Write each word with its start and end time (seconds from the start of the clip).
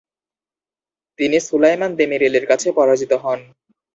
তিনি 1.19 1.37
সুলাইমান 1.39 1.91
দেমিরেলের 1.99 2.45
কাছে 2.47 2.67
পরাজিত 2.77 3.11
হন। 3.23 3.39